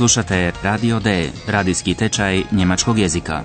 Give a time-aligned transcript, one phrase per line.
[0.00, 3.42] Slušate Radio D, radijski tečaj njemačkog jezika.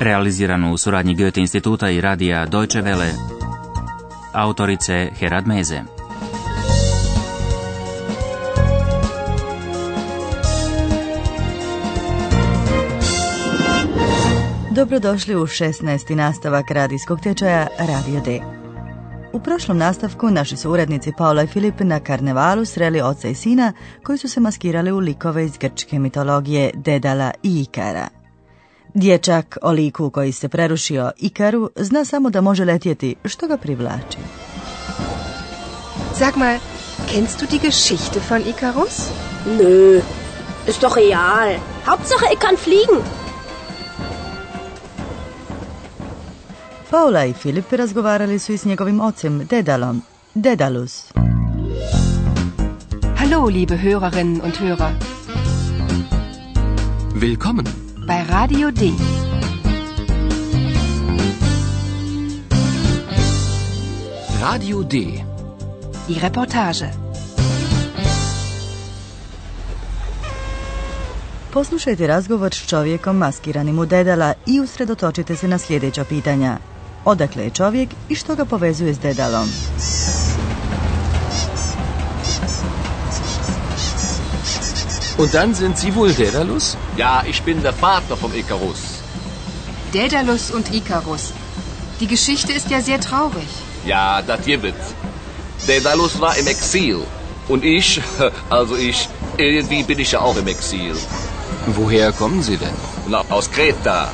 [0.00, 3.10] Realiziranu u suradnji Goethe instituta i radija Deutsche Welle.
[4.32, 5.82] Autorice Herad Meze.
[14.70, 16.14] Dobrodošli u 16.
[16.14, 18.59] nastavak radijskog tečaja Radio D.
[19.32, 23.72] U prošlom nastavku naši su urednici Paula i Filip na karnevalu sreli oca i sina
[24.02, 28.08] koji su se maskirali u likove iz grčke mitologije Dedala i Ikara.
[28.94, 34.18] Dječak o liku koji se prerušio Ikaru zna samo da može letjeti, što ga privlači.
[36.18, 36.58] Sag mal,
[37.12, 39.10] kennst du die Geschichte von Icarus?
[39.46, 40.00] Nö,
[40.68, 41.58] ist doch real.
[41.86, 43.19] Hauptsache, ich kann fliegen.
[46.90, 50.02] Paula i Filip razgovarali su i s njegovim ocem, Dedalom,
[50.34, 51.12] Dedalus.
[53.16, 54.90] Hallo, liebe Hörerinnen und Hörer.
[57.14, 57.66] Willkommen.
[58.06, 58.90] Bei Radio D.
[64.42, 64.96] Radio D.
[66.08, 66.86] Die Reportage.
[71.52, 76.69] Poslušajte razgovor s čovjekom maskiranim u Dedala i usredotočite se na sljedeća pitanja.
[77.04, 79.48] Odakle je čovjek i što ga povezuje s Dedalom?
[85.18, 86.76] Und dann sind Sie wohl Daedalus?
[86.96, 88.78] Ja, ich bin der Vater vom Icarus.
[89.92, 91.32] Daedalus und Icarus.
[92.00, 93.48] Die Geschichte ist ja sehr traurig.
[93.86, 94.74] Ja, das gibt.
[95.66, 96.96] Daedalus war im Exil.
[97.48, 98.00] Und ich,
[98.50, 100.94] also ich, irgendwie bin ich ja auch im Exil.
[101.66, 102.76] Woher kommen Sie denn?
[103.08, 104.08] Na, aus Kreta.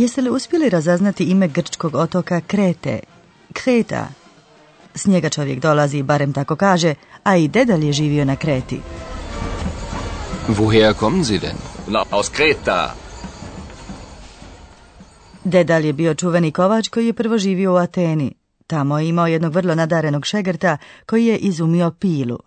[0.00, 3.00] Jeste li uspjeli razaznati ime grčkog otoka Krete?
[3.52, 4.08] Kreta.
[4.94, 8.80] S njega čovjek dolazi, barem tako kaže, a i Dedal je živio na Kreti.
[10.48, 11.56] Woher kommen Sie denn?
[11.88, 12.94] Na, aus Kreta.
[15.44, 18.34] Dedal je bio čuveni kovač koji je prvo živio u Ateni.
[18.66, 22.38] Tamo je imao jednog vrlo nadarenog šegrta koji je izumio pilu.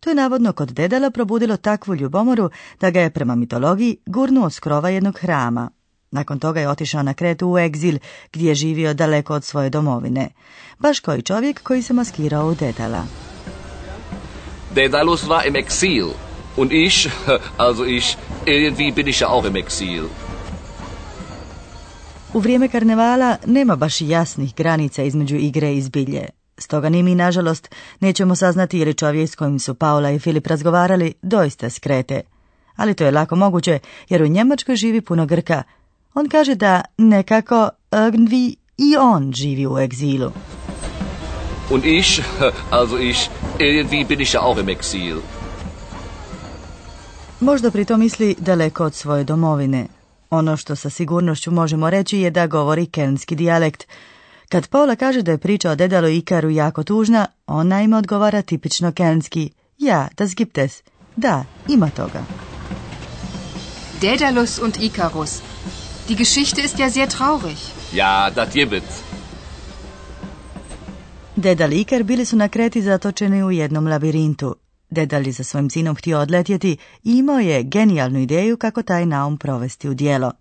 [0.00, 2.50] To je navodno kod Dedala probudilo takvu ljubomoru
[2.80, 5.70] da ga je prema mitologiji gurnuo s krova jednog hrama.
[6.10, 7.98] Nakon toga je otišao na Kretu u egzil,
[8.32, 10.28] gdje je živio daleko od svoje domovine.
[10.78, 13.04] Baš kao i čovjek koji se maskirao u Dedala.
[14.74, 16.08] Daedalus war im Exil.
[16.56, 17.08] Und ich,
[17.56, 18.16] also ich,
[18.46, 20.04] irgendwie bin ich ja auch im Exil.
[22.34, 26.26] U vrijeme karnevala nema baš jasnih granica između igre i zbilje.
[26.58, 30.46] Stoga ni mi, nažalost, nećemo saznati je li čovjek s kojim su Paula i Filip
[30.46, 32.20] razgovarali doista skrete.
[32.76, 33.78] Ali to je lako moguće,
[34.08, 35.62] jer u Njemačkoj živi puno Grka.
[36.14, 40.32] On kaže da nekako irgendwie i on živi u egzilu.
[41.70, 42.22] Und ich,
[42.70, 43.28] also ich,
[43.58, 45.16] irgendwie bin ich ja auch im Exil.
[47.40, 49.86] Možda pri to misli daleko od svoje domovine.
[50.30, 53.86] Ono što sa sigurnošću možemo reći je da govori kelnski dijalekt.
[54.48, 58.42] Kad Paula kaže da je priča o Dedalu i Ikaru jako tužna, ona im odgovara
[58.42, 59.50] tipično kelnski.
[59.78, 60.82] Ja, das gibt es.
[61.16, 62.22] Da, ima toga.
[64.00, 65.49] Daedalus und Icarus.
[66.10, 67.58] Die Geschichte ist ja sehr traurig.
[67.92, 68.82] Ja, das gibt.
[71.36, 74.56] Dedal i Ikar bili su na kreti zatočeni u jednom labirintu.
[74.90, 79.38] Dedal je za svojim sinom htio odletjeti i imao je genijalnu ideju kako taj naum
[79.38, 80.32] provesti u djelo.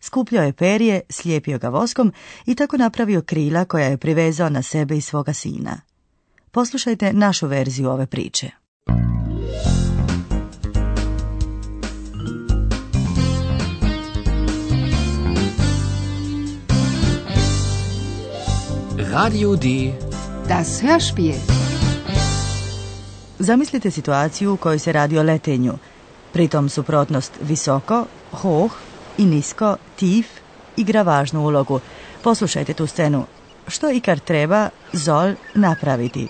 [0.00, 2.12] Skupljao je perje, slijepio ga voskom
[2.46, 5.80] i tako napravio krila koja je privezao na sebe i svoga sina.
[6.50, 8.63] Poslušajte našu verziju ove priče.
[19.14, 19.92] Radio D.
[20.48, 21.38] Das Hörspiel.
[23.38, 25.74] Zamislite situaciju u kojoj se radi o letenju.
[26.32, 28.72] Pritom suprotnost visoko, hoh
[29.18, 30.26] i nisko, tief
[30.76, 31.80] igra važnu ulogu.
[32.22, 33.26] Poslušajte tu scenu.
[33.68, 36.28] Što Ikar treba Zol napraviti?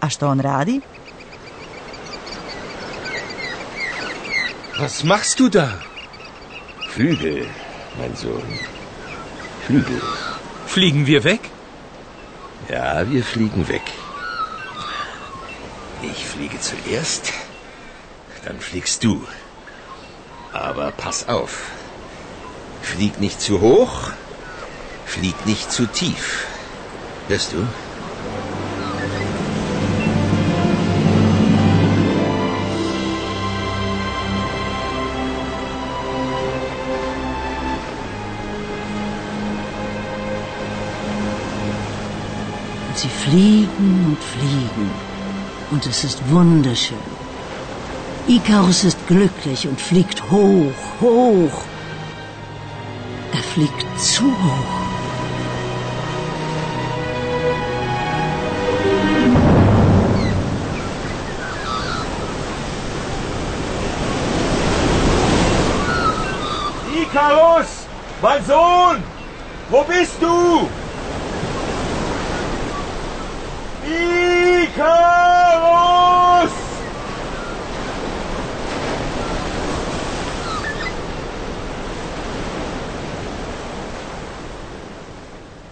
[0.00, 0.80] A što on radi?
[4.80, 5.68] Was machst du da?
[6.96, 7.46] Flügel,
[8.00, 8.58] mein Sohn.
[9.68, 10.00] Flügel.
[10.74, 11.57] Fliegen wir weg?
[12.68, 13.82] Ja, wir fliegen weg.
[16.02, 17.32] Ich fliege zuerst,
[18.44, 19.26] dann fliegst du.
[20.52, 21.70] Aber pass auf.
[22.82, 24.10] Flieg nicht zu hoch,
[25.06, 26.46] flieg nicht zu tief.
[27.28, 27.66] Hörst du?
[43.06, 44.90] Fliegen und fliegen.
[45.70, 46.96] Und es ist wunderschön.
[48.26, 51.62] Icarus ist glücklich und fliegt hoch, hoch.
[53.32, 54.88] Er fliegt zu hoch.
[67.02, 67.86] Icarus,
[68.20, 69.02] mein Sohn,
[69.70, 70.68] wo bist du?
[74.68, 75.78] Icarus!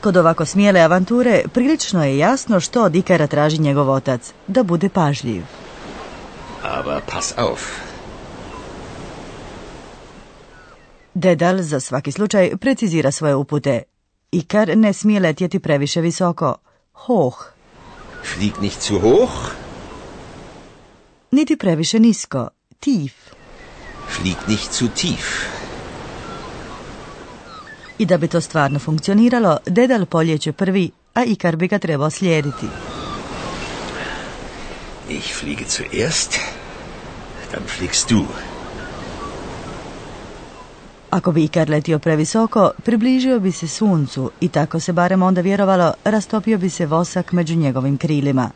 [0.01, 4.89] Kod ovako smijele avanture, prilično je jasno što od Ikara traži njegov otac, da bude
[4.89, 5.43] pažljiv.
[6.63, 7.61] Aber pass auf.
[11.15, 13.83] Dedal za svaki slučaj precizira svoje upute.
[14.33, 16.55] Ikar ne smije letjeti previše visoko.
[16.93, 17.56] Hoh.
[18.35, 19.51] Flieg nicht zu hoch.
[21.31, 22.49] Niti previše nisko.
[22.81, 23.13] Tief.
[24.09, 25.45] Flieg nicht zu tief.
[27.99, 32.67] I da bi to stvarno funkcioniralo, Dedal poljeće prvi, a Ikar bi ga trebao slijediti.
[35.09, 36.39] Ich fliege zuerst,
[37.53, 38.25] dann fliegst du.
[41.17, 45.93] Ako bi Ikar letio previsoko, približio bi se suncu i tako se barem onda vjerovalo,
[46.05, 48.51] rastopio bi se vosak među njegovim krilima.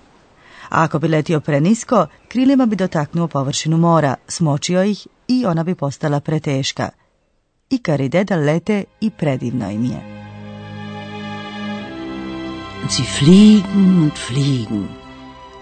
[0.69, 5.75] A ako bi letio prenisko, krilima bi dotaknuo površinu mora, smočio ih i ona bi
[5.75, 6.89] postala preteška.
[7.71, 10.01] Ikar i Dedal lete i predivno im je.
[12.89, 14.89] Sie fliegen und fliegen.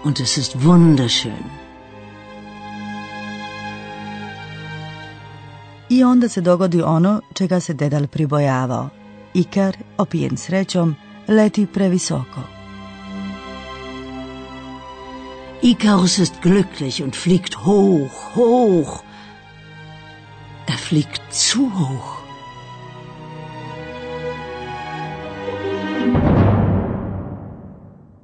[0.03, 1.58] Und es ist wunderschön.
[5.89, 8.89] I onda se dogodi ono čega se Dedal pribojavao.
[9.33, 10.95] Ikar, opijen srećom,
[11.27, 12.41] leti previsoko.
[15.61, 19.03] Icarus ist glücklich und fliegt hoch, hoch.
[20.67, 22.19] Er fliegt zu hoch.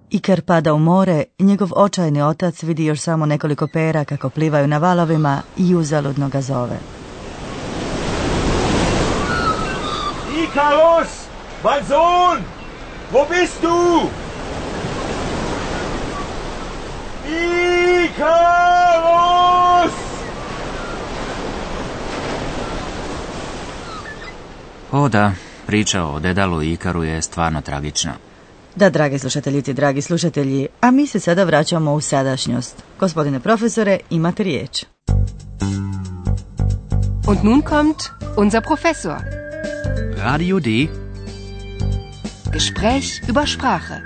[0.10, 4.78] Ikar pada u more, njegov očajni otac vidi još samo nekoliko pera kako plivaju na
[4.78, 7.05] valovima i uzaludno ga zove.
[10.56, 11.28] Icarus,
[11.64, 12.40] mein Sohn,
[13.12, 14.10] wo bist du?
[18.06, 19.92] Icarus!
[24.92, 25.32] O da,
[25.66, 28.14] priča o Dedalu i Ikaru je stvarno tragična.
[28.76, 32.84] Da, dragi slušateljici, dragi slušatelji, a mi se sada vraćamo u sadašnjost.
[33.00, 34.86] Gospodine profesore, imate riječ.
[37.28, 37.98] Und nun kommt
[38.38, 39.45] unser Professor.
[40.26, 40.90] Radio D.
[42.52, 44.02] Gespräch über Sprache.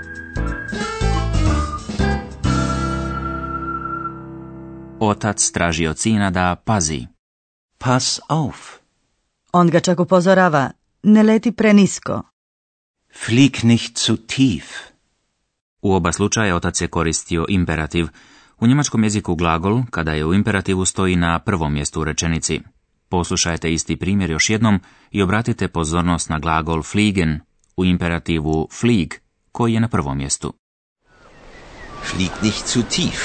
[4.98, 7.06] Otac traži od sina da pazi.
[7.78, 8.78] Pass auf.
[9.52, 10.70] On ga čak upozorava,
[11.02, 12.22] ne leti prenisko.
[13.24, 14.64] Flieg nicht zu tief.
[15.82, 18.08] U oba slučaja otac je koristio imperativ.
[18.58, 22.60] U njemačkom jeziku glagol, kada je u imperativu, stoji na prvom mjestu u rečenici.
[23.10, 27.40] Poslušajte isti primjer još jednom i obratite pozornost na glagol fliegen
[27.76, 29.14] u imperativu flieg,
[29.52, 30.54] koji je na prvom mjestu.
[32.02, 33.20] Flieg nicht zu tief.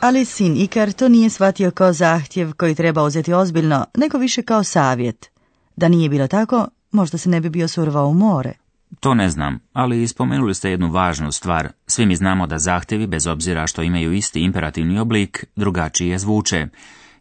[0.00, 4.64] Ali sin Ikar to nije shvatio kao zahtjev koji treba uzeti ozbiljno, nego više kao
[4.64, 5.30] savjet.
[5.76, 8.52] Da nije bilo tako, možda se ne bi bio survao u more.
[9.00, 11.68] To ne znam, ali spomenuli ste jednu važnu stvar.
[11.86, 16.66] Svi mi znamo da zahtjevi, bez obzira što imaju isti imperativni oblik, drugačije zvuče.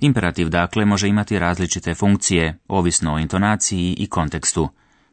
[0.03, 4.69] Imperativ dakle može imati različite funkcije, ovisno o intonaciji i kontekstu.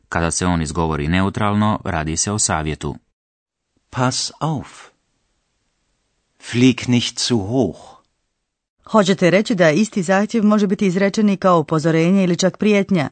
[0.09, 2.97] Kada se on izgovori neutralno, radi se o savjetu.
[3.91, 4.69] Pass auf.
[6.43, 7.81] Flieg nicht zu hoch.
[8.85, 13.09] Hoćete reći da isti zahtjev može biti izrečen i kao upozorenje ili čak prijetnja?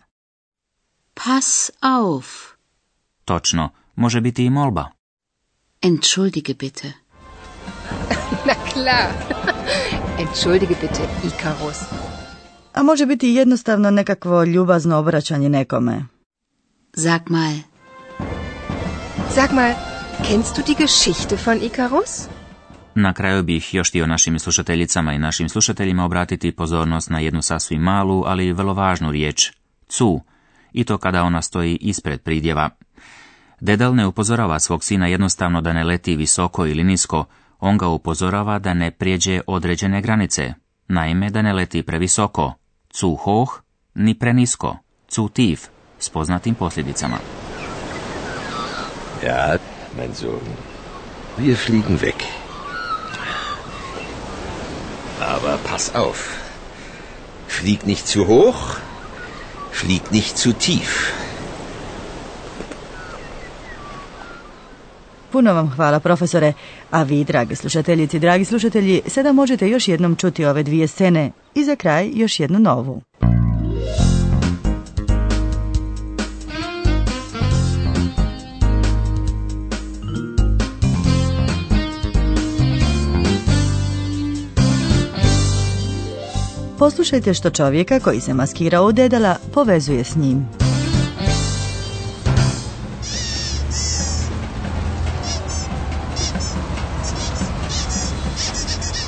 [1.14, 2.26] Pass auf.
[3.24, 4.84] Točno, može biti i molba.
[5.82, 6.92] Entschuldige bitte.
[8.48, 10.07] Na klar.
[10.18, 11.78] Entschuldige bitte, Icarus.
[12.74, 16.04] A može biti jednostavno nekakvo ljubazno obraćanje nekome.
[16.96, 17.52] Sag mal,
[19.34, 19.72] Sag mal,
[20.28, 22.28] kennst du die Geschichte von Icarus?
[22.94, 27.82] Na kraju bih još htio našim slušateljicama i našim slušateljima obratiti pozornost na jednu sasvim
[27.82, 29.52] malu, ali vrlo važnu riječ,
[29.88, 30.20] cu,
[30.72, 32.70] i to kada ona stoji ispred pridjeva.
[33.60, 37.24] Dedal ne upozorava svog sina jednostavno da ne leti visoko ili nisko,
[37.58, 40.52] on ga upozorava da ne prijeđe određene granice,
[40.88, 42.54] naime da ne leti previsoko,
[43.00, 43.60] cu hoh,
[43.94, 44.76] ni prenisko,
[45.14, 45.60] cu tief,
[45.98, 47.18] s poznatim posljedicama.
[49.24, 49.56] Ja,
[49.96, 50.46] mein Sohn.
[51.38, 52.14] Wir fliegen weg.
[55.20, 56.34] Aber pass auf.
[57.48, 58.78] Flieg nicht zu hoch,
[59.72, 61.12] flieg nicht zu tief.
[65.32, 66.52] Puno vam hvala profesore,
[66.90, 71.64] a vi, dragi slušateljici dragi slušatelji, sada možete još jednom čuti ove dvije scene i
[71.64, 73.02] za kraj još jednu novu.
[86.78, 90.67] Poslušajte što čovjeka koji se maskirao u dedala povezuje s njim.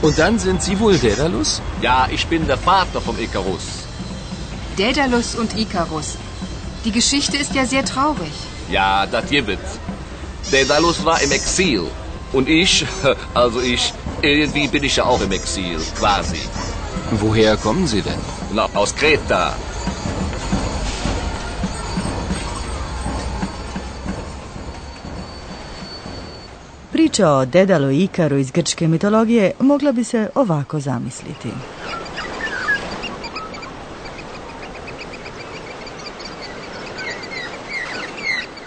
[0.03, 1.61] Und dann sind Sie wohl Daedalus?
[1.83, 3.63] Ja, ich bin der Vater vom Icarus.
[4.77, 6.17] Daedalus und Icarus.
[6.85, 8.33] Die Geschichte ist ja sehr traurig.
[8.71, 9.59] Ja, das gibt.
[10.51, 11.83] Daedalus war im Exil.
[12.33, 12.87] Und ich,
[13.35, 13.93] also ich,
[14.23, 16.41] irgendwie bin ich ja auch im Exil, quasi.
[17.11, 18.21] Woher kommen Sie denn?
[18.53, 19.57] Na, aus Kreta.
[27.11, 31.49] Priča o Dedalu i Ikaru iz grčke mitologije mogla bi se ovako zamisliti.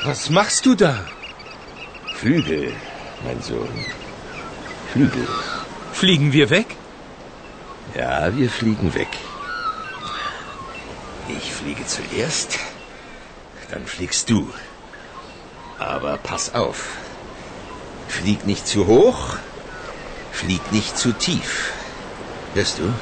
[0.06, 0.96] Was machst du da?
[2.20, 2.72] Flügel,
[3.26, 3.80] mein Sohn.
[4.94, 5.28] Flügel.
[5.94, 6.66] Fliegen wir weg?
[7.96, 9.12] Ja, wir fliegen weg.
[11.30, 12.60] Ich fliege zuerst,
[13.72, 14.46] dann fliegst du.
[15.80, 17.03] Aber pass auf.
[18.20, 19.38] Flieg nicht zu hoch,
[20.32, 21.74] flieg nicht zu tief.
[22.54, 22.84] Hörst du?
[22.84, 22.94] Und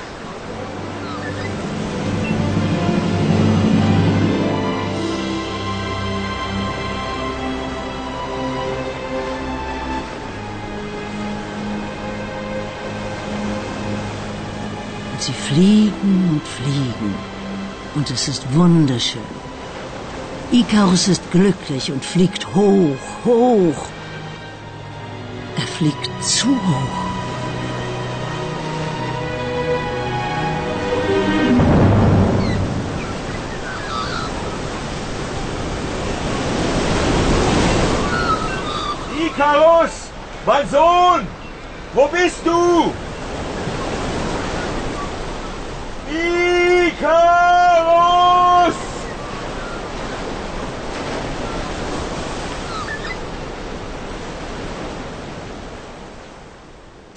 [15.20, 17.14] sie fliegen und fliegen.
[17.96, 19.22] Und es ist wunderschön.
[20.52, 23.86] Ikarus ist glücklich und fliegt hoch, hoch.
[25.82, 26.96] Fliegt zu hoch.
[39.26, 39.90] Ikarus!
[40.46, 41.28] Mein Sohn!
[41.96, 42.94] Wo bist du?
[46.12, 47.41] Ikarus!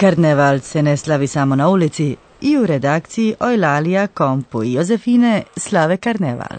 [0.04, 5.96] Karneval se ne slavi samo na ulici i u redakciji Ojlalija, Kompu i Jozefine slave
[5.96, 6.58] karneval.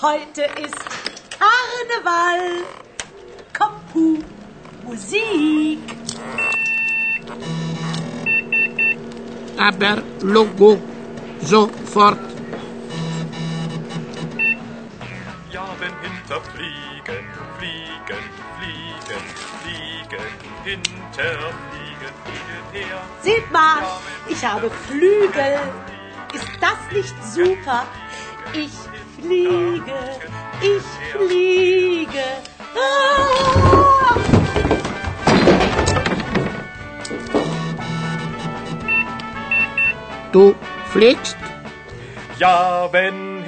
[0.00, 0.88] Heute ist
[1.38, 2.64] Karneval.
[3.58, 4.22] Kompu.
[4.84, 5.80] Musik.
[9.58, 10.76] Aber Logo
[11.42, 12.18] sofort.
[15.52, 16.85] Ja, wenn hinter Fliegen,
[18.06, 18.22] Fliegen,
[18.58, 19.24] Fliegen,
[19.62, 20.26] Fliegen,
[20.62, 21.38] hinter
[21.72, 23.00] Fliegen, Fliegen her.
[23.20, 23.82] Seht mal,
[24.28, 25.58] ich habe Flügel.
[26.32, 27.84] Ist das nicht super?
[28.52, 28.70] Ich
[29.20, 30.20] fliege,
[30.60, 30.82] ich
[31.12, 32.24] fliege.
[32.76, 34.14] Ah!
[40.30, 40.54] Du
[40.92, 41.36] fliegst?
[42.38, 43.42] Ja, wenn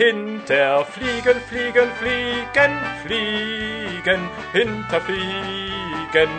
[0.48, 2.72] hinter Fliegen, Fliegen, Fliegen,
[3.04, 4.20] Fliegen,
[4.52, 6.30] hinter Fliegen,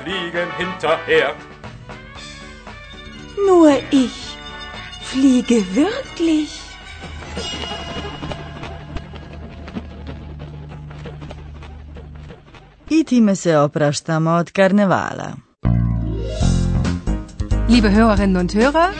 [0.00, 1.34] Fliegen hinterher.
[3.46, 4.36] Nur ich
[5.02, 6.60] fliege wirklich.
[12.90, 15.36] I time se opraštamo od karnevala.
[17.68, 18.90] Liebe Hörerinnen und Hörer,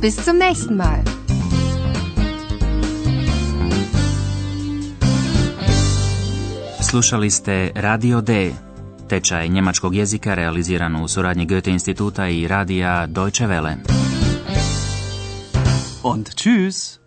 [0.00, 1.17] bis zum nächsten Mal.
[6.90, 8.52] Slušali ste Radio D,
[9.08, 13.76] tečaj njemačkog jezika realiziran u suradnji Goethe instituta i radija Deutsche Welle.
[16.02, 16.98] Und tschüss.